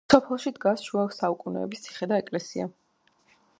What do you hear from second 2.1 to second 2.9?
და ეკლესია.